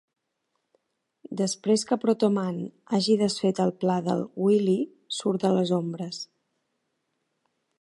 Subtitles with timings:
[1.41, 2.57] Després que Proto Man
[2.99, 4.77] hagi desfet el pla del Wily,
[5.19, 6.25] surt de les ombres.